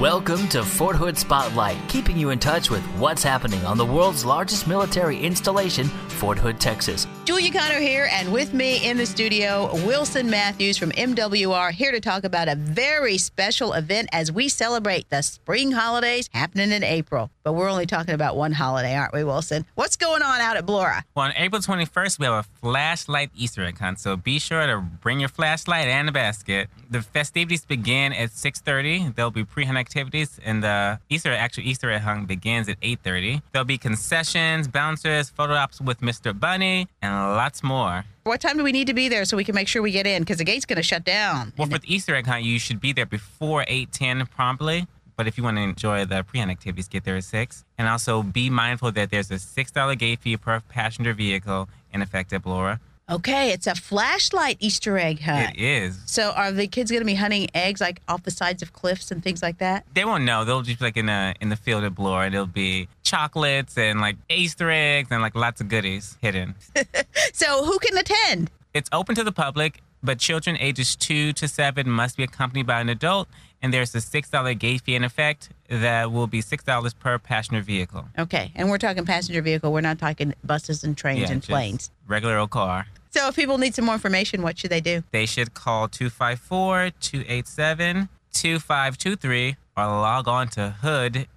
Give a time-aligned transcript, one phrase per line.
[0.00, 4.24] Welcome to Fort Hood Spotlight, keeping you in touch with what's happening on the world's
[4.24, 7.06] largest military installation, Fort Hood, Texas.
[7.26, 12.00] Julia Connor here, and with me in the studio, Wilson Matthews from MWR, here to
[12.00, 17.30] talk about a very special event as we celebrate the spring holidays happening in April.
[17.44, 19.64] But we're only talking about one holiday, aren't we, Wilson?
[19.74, 21.02] What's going on out at Blora?
[21.14, 24.80] Well, on April 21st, we have a flashlight Easter egg hunt, so be sure to
[24.80, 26.68] bring your flashlight and a basket.
[26.90, 29.14] The festivities begin at 6.30.
[29.14, 33.42] There'll be pre-hunt activities, and the Easter actual Easter egg hunt begins at 8.30.
[33.52, 36.38] There'll be concessions, bouncers, photo ops with Mr.
[36.38, 38.04] Bunny, and lots more.
[38.24, 40.06] What time do we need to be there so we can make sure we get
[40.06, 40.22] in?
[40.22, 41.52] Because the gate's going to shut down.
[41.56, 44.86] Well, for the Easter egg hunt, you should be there before 8.10 promptly.
[45.16, 47.64] But if you want to enjoy the pre-hunt activities, get there at 6.
[47.76, 52.32] And also be mindful that there's a $6 gate fee per passenger vehicle in effect
[52.32, 52.80] at Blora.
[53.10, 55.56] Okay, it's a flashlight Easter egg hunt.
[55.56, 55.98] It is.
[56.06, 59.10] So are the kids going to be hunting eggs like off the sides of cliffs
[59.10, 59.84] and things like that?
[59.94, 60.44] They won't know.
[60.44, 63.76] They'll just be like in a in the field of at and it'll be chocolates
[63.76, 66.54] and like Easter eggs and like lots of goodies hidden.
[67.32, 68.50] So who can attend?
[68.74, 72.80] It's open to the public, but children ages two to seven must be accompanied by
[72.80, 73.28] an adult.
[73.62, 77.18] And there's a six dollar gate fee in effect that will be six dollars per
[77.18, 78.06] passenger vehicle.
[78.18, 79.72] Okay, and we're talking passenger vehicle.
[79.72, 81.90] We're not talking buses and trains and just planes.
[82.06, 82.86] Regular old car.
[83.10, 85.02] So if people need some more information, what should they do?
[85.10, 91.36] They should call 254 287 2523 or log on to hoodmwr.com.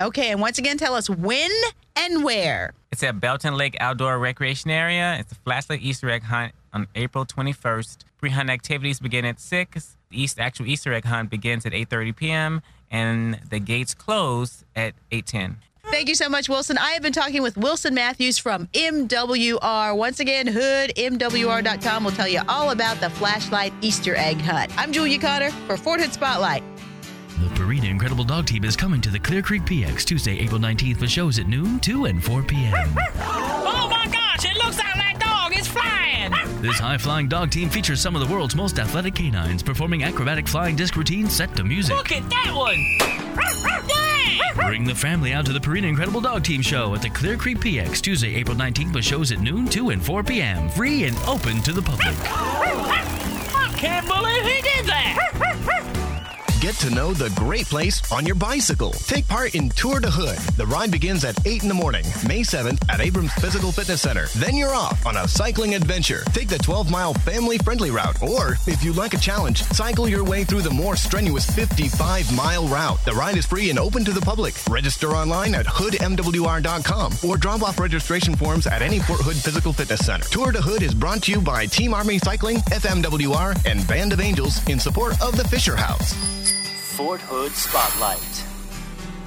[0.00, 1.50] Okay, and once again, tell us when
[1.96, 2.72] and where.
[2.90, 5.16] It's at Belton Lake Outdoor Recreation Area.
[5.18, 7.98] It's a flashlight Easter egg hunt on April 21st.
[8.18, 9.96] Pre-hunt activities begin at 6.
[10.10, 12.62] The East, actual Easter egg hunt begins at 8.30 p.m.
[12.90, 15.56] and the gates close at 8.10.
[15.94, 16.76] Thank you so much, Wilson.
[16.76, 19.96] I have been talking with Wilson Matthews from MWR.
[19.96, 24.76] Once again, hoodmwr.com will tell you all about the flashlight Easter egg hunt.
[24.76, 26.64] I'm Julia Cotter for Fort Hood Spotlight.
[27.38, 30.96] The Purina Incredible Dog Team is coming to the Clear Creek PX Tuesday, April 19th
[30.96, 32.74] for shows at noon, 2 and 4 p.m.
[33.20, 35.13] Oh my gosh, it looks like
[36.64, 40.48] This high flying dog team features some of the world's most athletic canines performing acrobatic
[40.48, 41.94] flying disc routines set to music.
[41.94, 42.82] Look at that one!
[44.66, 47.58] Bring the family out to the Purina Incredible Dog Team show at the Clear Creek
[47.58, 50.70] PX Tuesday, April 19th with shows at noon, 2 and 4 p.m.
[50.70, 52.16] Free and open to the public.
[52.18, 55.73] I can't believe he did that!
[56.64, 58.92] Get to know the great place on your bicycle.
[58.92, 60.38] Take part in Tour de Hood.
[60.56, 64.28] The ride begins at 8 in the morning, May 7th at Abrams Physical Fitness Center.
[64.38, 66.22] Then you're off on a cycling adventure.
[66.32, 70.24] Take the 12 mile family friendly route, or if you like a challenge, cycle your
[70.24, 73.04] way through the more strenuous 55 mile route.
[73.04, 74.54] The ride is free and open to the public.
[74.66, 80.06] Register online at hoodmwr.com or drop off registration forms at any Fort Hood Physical Fitness
[80.06, 80.26] Center.
[80.30, 84.20] Tour de Hood is brought to you by Team Army Cycling, FMWR, and Band of
[84.20, 86.53] Angels in support of the Fisher House.
[86.96, 88.44] Fort Hood Spotlight.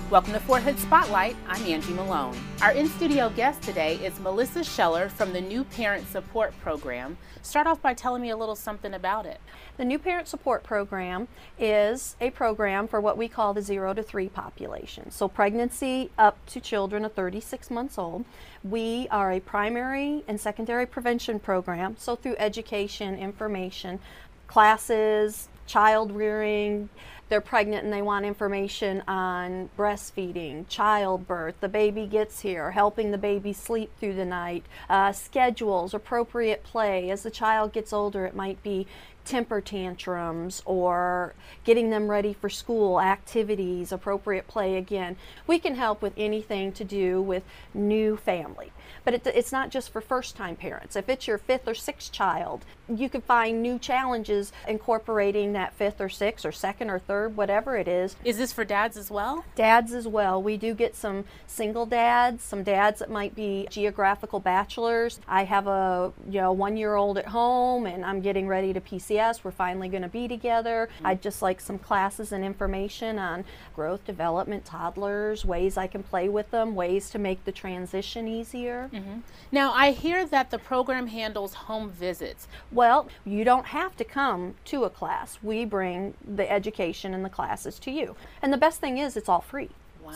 [0.09, 1.35] Welcome to Fort Hood Spotlight.
[1.49, 2.37] I'm Angie Malone.
[2.61, 7.17] Our in studio guest today is Melissa Scheller from the New Parent Support Program.
[7.41, 9.41] Start off by telling me a little something about it.
[9.75, 11.27] The New Parent Support Program
[11.59, 15.11] is a program for what we call the zero to three population.
[15.11, 18.23] So, pregnancy up to children of 36 months old.
[18.63, 21.97] We are a primary and secondary prevention program.
[21.99, 23.99] So, through education, information,
[24.47, 26.89] classes, child rearing,
[27.29, 33.17] they're pregnant and they want information on breastfeeding, childbirth, the baby gets here, helping the
[33.17, 37.11] baby sleep through the night, uh, schedules, appropriate play.
[37.11, 38.87] As the child gets older, it might be
[39.27, 45.17] temper tantrums or getting them ready for school, activities, appropriate play again.
[45.45, 47.43] We can help with anything to do with
[47.73, 48.71] new family.
[49.03, 50.95] But it, it's not just for first time parents.
[50.95, 56.01] If it's your fifth or sixth child, you can find new challenges incorporating that fifth
[56.01, 58.15] or sixth or second or third, whatever it is.
[58.23, 59.45] Is this for dads as well?
[59.55, 60.41] Dads as well.
[60.41, 65.19] We do get some single dads, some dads that might be geographical bachelors.
[65.27, 68.81] I have a you know one year old at home and I'm getting ready to
[69.17, 69.43] PCS.
[69.43, 70.89] We're finally going to be together.
[71.03, 76.29] I'd just like some classes and information on growth, development, toddlers, ways I can play
[76.29, 78.89] with them, ways to make the transition easier.
[78.93, 79.19] Mm-hmm.
[79.51, 82.47] Now, I hear that the program handles home visits.
[82.71, 85.39] Well, you don't have to come to a class.
[85.41, 88.15] We bring the education and the classes to you.
[88.41, 89.69] And the best thing is, it's all free.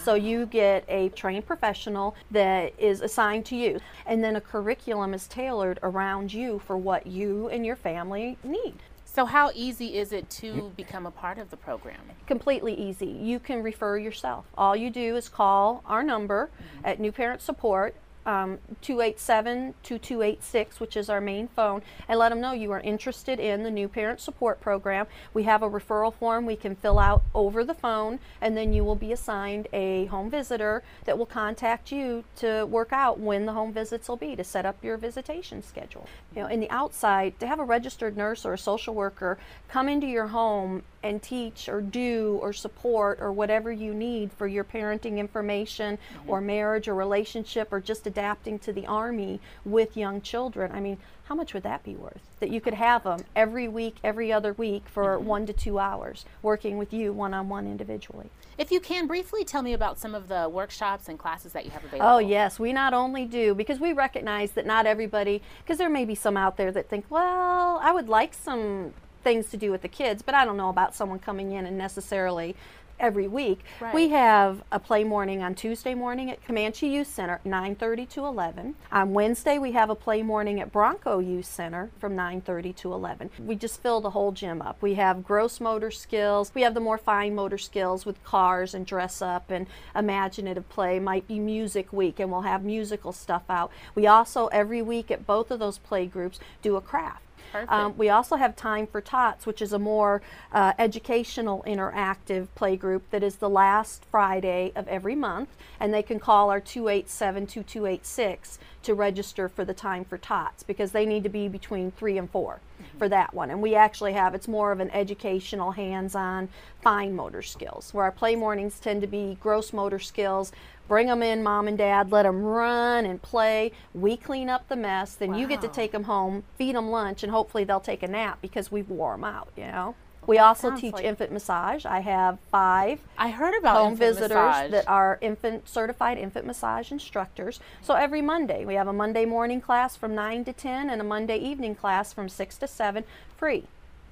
[0.05, 5.13] So you get a trained professional that is assigned to you, and then a curriculum
[5.13, 8.75] is tailored around you for what you and your family need.
[9.13, 11.99] So, how easy is it to become a part of the program?
[12.27, 13.07] Completely easy.
[13.07, 14.45] You can refer yourself.
[14.57, 16.85] All you do is call our number mm-hmm.
[16.85, 17.93] at New Parent Support
[18.25, 23.39] um, 287 2286, which is our main phone, and let them know you are interested
[23.39, 25.07] in the new parent support program.
[25.33, 28.83] We have a referral form we can fill out over the phone, and then you
[28.83, 33.53] will be assigned a home visitor that will contact you to work out when the
[33.53, 36.07] home visits will be to set up your visitation schedule.
[36.35, 39.37] You know, in the outside, to have a registered nurse or a social worker
[39.67, 44.47] come into your home and teach or do or support or whatever you need for
[44.47, 45.97] your parenting information
[46.27, 50.71] or marriage or relationship or just adapting to the army with young children.
[50.71, 52.21] I mean, how much would that be worth?
[52.41, 55.25] That you could have them every week, every other week for mm-hmm.
[55.25, 58.29] one to two hours working with you one on one individually.
[58.57, 61.71] If you can briefly tell me about some of the workshops and classes that you
[61.71, 62.09] have available.
[62.09, 66.03] Oh, yes, we not only do, because we recognize that not everybody, because there may
[66.03, 68.93] be some out there that think, well, I would like some
[69.23, 71.77] things to do with the kids, but I don't know about someone coming in and
[71.77, 72.55] necessarily
[73.01, 73.65] every week.
[73.81, 73.93] Right.
[73.93, 78.75] We have a play morning on Tuesday morning at Comanche Youth Center, 9:30 to 11.
[78.91, 83.31] On Wednesday, we have a play morning at Bronco Youth Center from 9:30 to 11.
[83.39, 84.81] We just fill the whole gym up.
[84.81, 86.51] We have gross motor skills.
[86.53, 89.65] We have the more fine motor skills with cars and dress up and
[89.95, 90.99] imaginative play.
[90.99, 93.71] Might be music week, and we'll have musical stuff out.
[93.95, 97.23] We also every week at both of those play groups do a craft.
[97.67, 100.21] Um, we also have Time for Tots, which is a more
[100.51, 105.49] uh, educational interactive play group that is the last Friday of every month.
[105.79, 110.91] And they can call our 287 2286 to register for the Time for Tots because
[110.91, 112.59] they need to be between three and 4
[112.97, 113.49] for that one.
[113.49, 116.49] And we actually have, it's more of an educational, hands on,
[116.81, 120.51] fine motor skills, where our play mornings tend to be gross motor skills.
[120.87, 123.71] Bring them in, mom and dad, let them run and play.
[123.93, 127.23] We clean up the mess, then you get to take them home, feed them lunch,
[127.23, 129.95] and hopefully they'll take a nap because we've wore them out, you know?
[130.27, 131.85] We also sounds teach like- infant massage.
[131.85, 134.71] I have five I heard about home infant visitors massage.
[134.71, 137.59] that are infant certified infant massage instructors.
[137.81, 141.03] So every Monday we have a Monday morning class from 9 to 10 and a
[141.03, 143.03] Monday evening class from 6 to 7
[143.35, 143.63] free.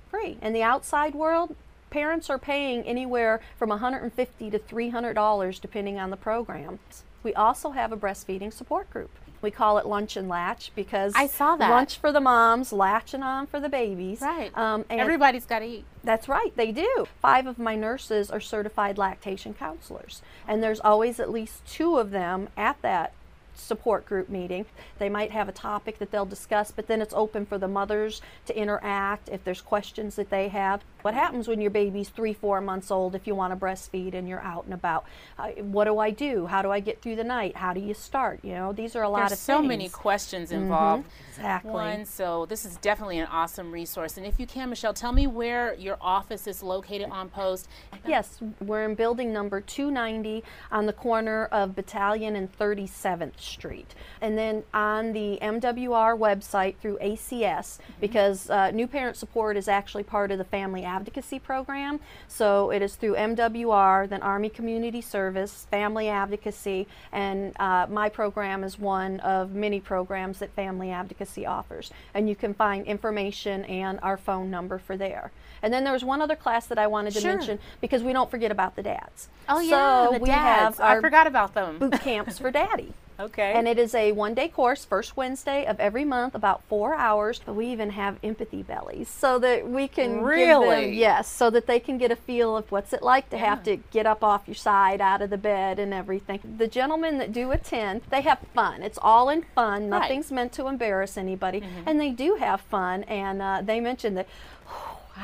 [0.10, 0.38] Free.
[0.42, 1.56] In the outside world,
[1.92, 6.80] parents are paying anywhere from 150 to 300 dollars depending on the program.
[7.22, 9.12] We also have a breastfeeding support group.
[9.42, 11.70] We call it Lunch and Latch because I saw that.
[11.70, 14.22] lunch for the moms, latching on for the babies.
[14.22, 14.56] right.
[14.58, 15.86] Um, and Everybody's got to eat.
[16.04, 17.08] that's right, they do.
[17.22, 22.12] Five of my nurses are certified lactation counselors, and there's always at least two of
[22.12, 23.14] them at that
[23.60, 24.66] support group meeting.
[24.98, 28.22] They might have a topic that they'll discuss, but then it's open for the mothers
[28.46, 30.84] to interact if there's questions that they have.
[31.02, 34.28] What happens when your baby's three, four months old if you want to breastfeed and
[34.28, 35.06] you're out and about?
[35.38, 36.48] Uh, what do I do?
[36.48, 37.56] How do I get through the night?
[37.56, 38.40] How do you start?
[38.44, 39.68] You know, these are a lot There's of so things.
[39.70, 41.06] many questions involved.
[41.30, 41.72] Exactly.
[41.72, 44.18] One, so this is definitely an awesome resource.
[44.18, 47.70] And if you can, Michelle, tell me where your office is located on post.
[48.06, 53.94] Yes, we're in building number 290 on the corner of Battalion and 37th Street.
[54.22, 60.04] And then on the MWR website through ACS, because uh, New Parent Support is actually
[60.04, 62.00] part of the Family Advocacy Program.
[62.28, 68.64] So it is through MWR, then Army Community Service, Family Advocacy, and uh, my program
[68.64, 71.92] is one of many programs that Family Advocacy offers.
[72.14, 75.32] And you can find information and our phone number for there.
[75.62, 77.34] And then there was one other class that I wanted to Sure.
[77.36, 79.28] mention because we don't forget about the dads.
[79.50, 80.08] Oh, yeah.
[80.14, 80.78] The we dads.
[80.78, 81.80] have I forgot about them.
[81.80, 82.94] boot camps for daddy.
[83.20, 83.52] Okay.
[83.54, 87.42] And it is a one day course, first Wednesday of every month, about four hours.
[87.46, 90.96] But we even have empathy bellies so that we can give them- Really?
[90.96, 93.78] yes, so that they can get a feel of what's it like to have to
[93.92, 96.40] get up off your side out of the bed and everything.
[96.58, 98.84] The gentlemen that do attend, they have fun.
[98.84, 99.90] It's all in fun.
[99.90, 100.00] Right.
[100.02, 101.62] Nothing's meant to embarrass anybody.
[101.86, 103.04] And they do have fun.
[103.04, 104.28] And uh, they mentioned that.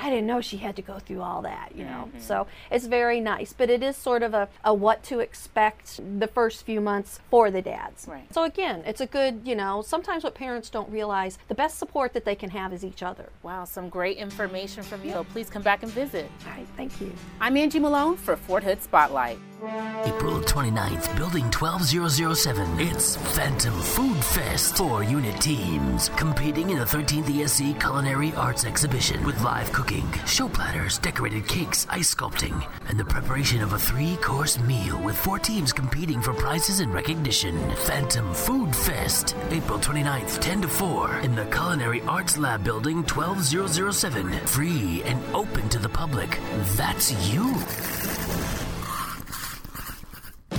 [0.02, 2.10] I didn't know she had to go through all that, you know.
[2.10, 2.20] Mm-hmm.
[2.20, 6.28] So it's very nice, but it is sort of a, a what to expect the
[6.28, 8.08] first few months for the dads.
[8.08, 8.32] Right.
[8.34, 12.14] So again, it's a good, you know, sometimes what parents don't realize, the best support
[12.14, 13.30] that they can have is each other.
[13.44, 15.12] wow, some great information from you.
[15.12, 16.30] So please come back and visit.
[16.46, 17.12] All right, thank you.
[17.40, 19.40] I'm Angie Malone for Fort Hood Spotlight.
[19.64, 22.80] April 29th, Building 12007.
[22.80, 24.76] It's Phantom Food Fest.
[24.76, 30.50] Four unit teams competing in the 13th ESC Culinary Arts Exhibition with live cooking, show
[30.50, 35.40] platters, decorated cakes, ice sculpting, and the preparation of a three course meal with four
[35.40, 37.58] teams competing for prizes and recognition.
[37.76, 44.32] Phantom Food Fest, April 29th, 10 to 4, in the Culinary Arts Lab Building 12007.
[44.48, 46.40] Free and open to the public.
[46.76, 47.56] That's you.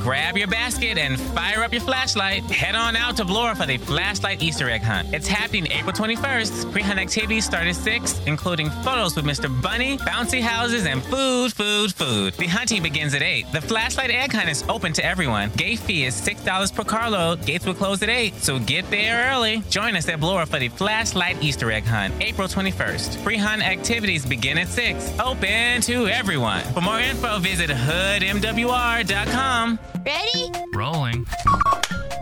[0.06, 2.44] Grab your basket and fire up your flashlight.
[2.44, 5.12] Head on out to Blora for the Flashlight Easter egg hunt.
[5.12, 6.70] It's happening April 21st.
[6.70, 9.50] Pre-hunt activities start at 6, including photos with Mr.
[9.60, 12.34] Bunny, bouncy houses, and food, food, food.
[12.34, 13.46] The hunting begins at 8.
[13.50, 15.50] The Flashlight egg hunt is open to everyone.
[15.56, 17.44] Gate fee is $6 per carload.
[17.44, 19.64] Gates will close at 8, so get there early.
[19.70, 23.25] Join us at Blora for the Flashlight Easter egg hunt, April 21st.
[23.25, 25.18] Pre-hunt activities begin at 6.
[25.18, 26.62] Open to everyone.
[26.75, 29.80] For more info, visit hoodmwr.com.
[30.06, 30.52] Ready?
[30.72, 31.26] Rolling.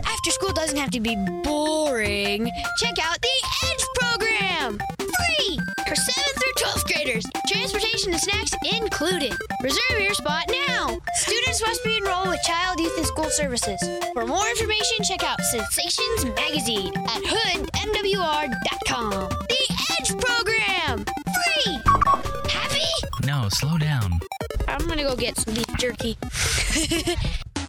[0.05, 2.49] After school doesn't have to be boring.
[2.79, 3.29] Check out the
[3.63, 4.79] EDGE program.
[4.97, 7.25] Free for 7th through 12th graders.
[7.47, 9.33] Transportation and snacks included.
[9.61, 10.99] Reserve your spot now.
[11.13, 13.79] Students must be enrolled with Child, Youth, and School Services.
[14.13, 19.11] For more information, check out Sensations Magazine at hoodmwr.com.
[19.29, 21.05] The EDGE program.
[21.05, 21.77] Free.
[22.49, 23.27] Happy?
[23.27, 24.21] No, slow down.
[24.67, 26.17] I'm gonna go get some beef jerky.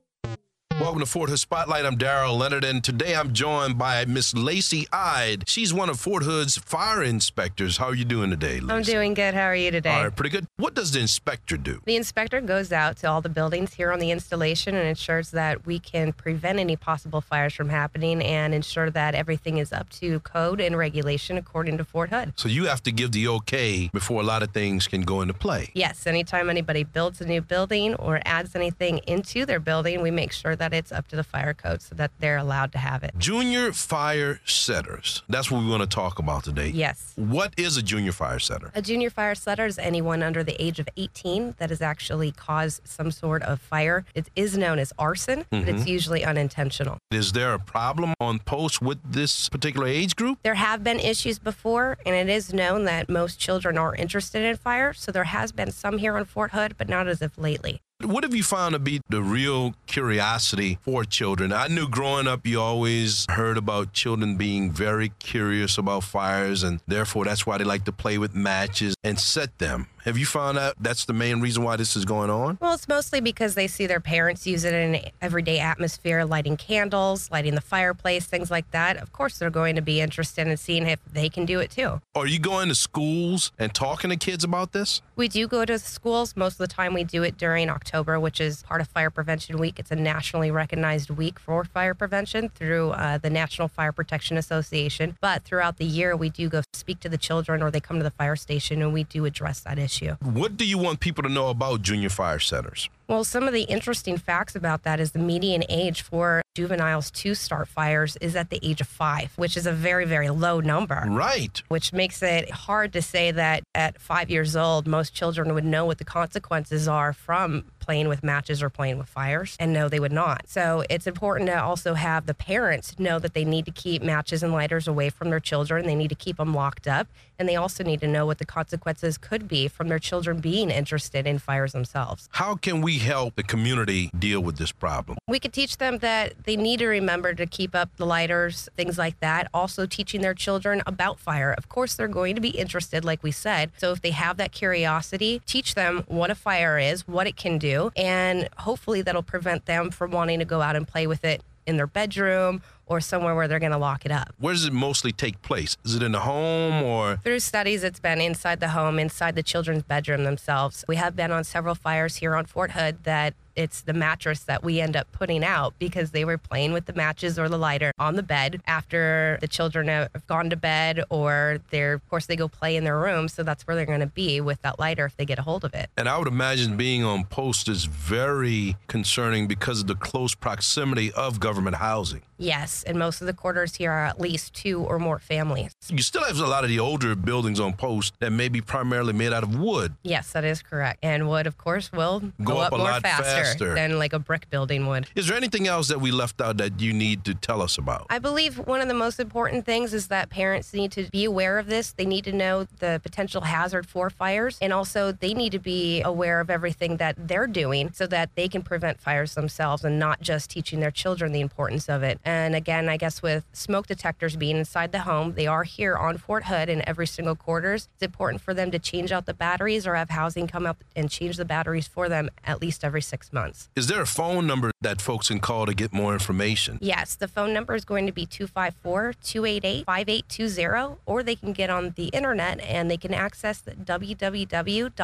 [0.87, 1.85] Welcome to Fort Hood Spotlight.
[1.85, 5.49] I'm Daryl Leonard, and today I'm joined by Miss Lacey Ide.
[5.49, 7.79] She's one of Fort Hood's fire inspectors.
[7.79, 8.73] How are you doing today, Lacey?
[8.73, 9.35] I'm doing good.
[9.35, 9.91] How are you today?
[9.91, 10.47] All right, pretty good.
[10.59, 11.81] What does the inspector do?
[11.87, 15.67] The inspector goes out to all the buildings here on the installation and ensures that
[15.67, 20.21] we can prevent any possible fires from happening and ensure that everything is up to
[20.21, 22.35] code and regulation according to Fort Hood.
[22.37, 25.35] So you have to give the okay before a lot of things can go into
[25.35, 25.73] play.
[25.75, 30.31] Yes, anytime anybody builds a new building or adds anything into their building, we make
[30.31, 33.13] sure that it's up to the fire code so that they're allowed to have it.
[33.19, 35.23] Junior fire setters.
[35.29, 36.69] That's what we want to talk about today.
[36.69, 37.13] Yes.
[37.17, 38.71] What is a junior fire setter?
[38.75, 42.87] A junior fire setter is anyone under the age of 18 that has actually caused
[42.87, 44.05] some sort of fire.
[44.15, 45.87] It is known as arson, but it's Mhm.
[45.89, 46.99] usually unintentional.
[47.11, 50.39] Is there a problem on post with this particular age group?
[50.43, 54.57] There have been issues before, and it is known that most children are interested in
[54.57, 54.93] fire.
[54.93, 57.81] So there has been some here on Fort Hood, but not as of lately.
[58.05, 61.51] What have you found to be the real curiosity for children?
[61.51, 66.81] I knew growing up you always heard about children being very curious about fires, and
[66.87, 69.87] therefore that's why they like to play with matches and set them.
[70.07, 72.59] Have you found out that's the main reason why this is going on?
[72.61, 76.57] Well, it's mostly because they see their parents use it in an everyday atmosphere, lighting
[76.57, 78.99] candles, lighting the fireplace, things like that.
[78.99, 82.01] Of course, they're going to be interested in seeing if they can do it too.
[82.15, 85.03] Are you going to schools and talking to kids about this?
[85.17, 86.37] We do go to schools.
[86.37, 89.59] Most of the time, we do it during October, which is part of Fire Prevention
[89.59, 89.81] Week.
[89.81, 95.19] It's a nationally recognized week for fire prevention through uh, the National Fire Protection Association.
[95.21, 98.05] But throughout the year, we do go speak to the children or they come to
[98.05, 99.96] the fire station and we do address that issue.
[100.21, 102.89] What do you want people to know about junior fire setters?
[103.09, 107.35] Well, some of the interesting facts about that is the median age for juveniles to
[107.35, 111.05] start fires is at the age of five, which is a very, very low number.
[111.07, 111.63] Right.
[111.69, 115.85] Which makes it hard to say that at five years old, most children would know
[115.85, 119.57] what the consequences are from playing with matches or playing with fires.
[119.61, 120.49] And no, they would not.
[120.49, 124.43] So it's important to also have the parents know that they need to keep matches
[124.43, 125.87] and lighters away from their children.
[125.87, 127.07] They need to keep them locked up.
[127.39, 130.71] And they also need to know what the consequences could be from their children being
[130.71, 132.29] interested in fires themselves.
[132.33, 135.19] How can we help the community deal with this problem?
[135.29, 138.99] We could teach them that they need to remember to keep up the lighters, things
[138.99, 139.49] like that.
[139.53, 141.53] Also, teaching their children about fire.
[141.53, 143.73] Of course, they're going to be interested, like we said.
[143.77, 147.59] So, if they have that curiosity, teach them what a fire is, what it can
[147.59, 151.43] do, and hopefully that'll prevent them from wanting to go out and play with it
[151.67, 154.33] in their bedroom or somewhere where they're going to lock it up.
[154.39, 155.77] Where does it mostly take place?
[155.85, 157.17] Is it in the home or?
[157.19, 160.85] Through studies, it's been inside the home, inside the children's bedroom themselves.
[160.89, 164.63] We have been on several fires here on Fort Hood that it's the mattress that
[164.63, 167.91] we end up putting out because they were playing with the matches or the lighter
[167.99, 172.37] on the bed after the children have gone to bed or they're of course they
[172.37, 175.07] go play in their room so that's where they're going to be with that lighter
[175.07, 177.87] if they get a hold of it And I would imagine being on post is
[177.87, 182.21] very concerning because of the close proximity of government housing.
[182.37, 186.03] yes and most of the quarters here are at least two or more families You
[186.03, 189.33] still have a lot of the older buildings on post that may be primarily made
[189.33, 189.95] out of wood.
[190.03, 193.03] yes that is correct and wood of course will go, Go up a more lot
[193.03, 193.75] faster, faster.
[193.75, 196.81] than like a brick building would Is there anything else that we left out that
[196.81, 198.07] you need to tell us about?
[198.11, 201.59] I believe one of the most important things is that parents need to be aware
[201.59, 201.93] of this.
[201.93, 206.03] They need to know the potential hazard for fires, and also they need to be
[206.03, 210.21] aware of everything that they're doing so that they can prevent fires themselves and not
[210.21, 212.19] just teaching their children the importance of it.
[212.25, 216.19] And again, I guess with smoke detectors being inside the home, they are here on
[216.19, 217.89] Fort Hood in every single quarters.
[217.95, 221.09] It's important for them to change out the batteries or have housing come up and
[221.09, 223.69] change the batteries for them at least every six months.
[223.77, 226.79] Is there a phone number that folks can call to get more information?
[226.81, 231.71] Yes, the phone number is going to be 254 288 5820, or they can get
[231.71, 234.95] on the internet and they can access www.nfpa.org.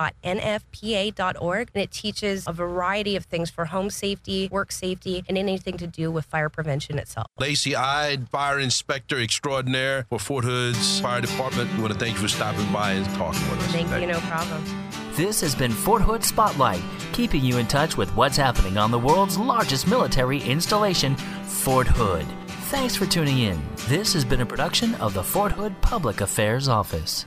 [1.75, 5.87] And it teaches a variety of things for home safety, work safety, and anything to
[5.87, 7.27] do with fire prevention itself.
[7.53, 11.71] Lacey Ide, Fire Inspector Extraordinaire for Fort Hood's Fire Department.
[11.75, 13.73] We want to thank you for stopping by and talking with us.
[13.73, 14.65] Thank you, no problem.
[15.13, 16.81] This has been Fort Hood Spotlight,
[17.13, 22.25] keeping you in touch with what's happening on the world's largest military installation, Fort Hood.
[22.71, 23.63] Thanks for tuning in.
[23.87, 27.27] This has been a production of the Fort Hood Public Affairs Office.